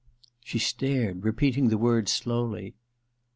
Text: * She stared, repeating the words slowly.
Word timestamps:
* 0.25 0.43
She 0.43 0.57
stared, 0.57 1.23
repeating 1.23 1.67
the 1.69 1.77
words 1.77 2.11
slowly. 2.11 2.73